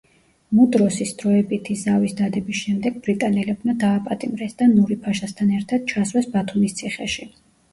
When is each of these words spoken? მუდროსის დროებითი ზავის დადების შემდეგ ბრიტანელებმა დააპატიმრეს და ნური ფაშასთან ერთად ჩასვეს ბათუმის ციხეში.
მუდროსის 0.59 1.11
დროებითი 1.17 1.75
ზავის 1.81 2.15
დადების 2.21 2.61
შემდეგ 2.65 2.97
ბრიტანელებმა 3.09 3.77
დააპატიმრეს 3.85 4.59
და 4.63 4.71
ნური 4.73 4.99
ფაშასთან 5.05 5.55
ერთად 5.61 5.87
ჩასვეს 5.93 6.33
ბათუმის 6.39 6.79
ციხეში. 6.83 7.31